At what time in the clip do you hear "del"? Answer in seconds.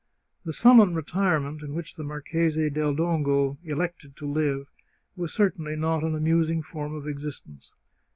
2.71-2.95